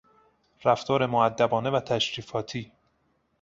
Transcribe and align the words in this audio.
رفتار 0.63 1.05
مودبانه 1.05 1.69
و 1.69 1.79
تشریفاتی 1.79 2.71